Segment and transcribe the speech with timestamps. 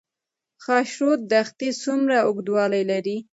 [0.63, 3.17] خاشرود دښتې څومره اوږدوالی لري؟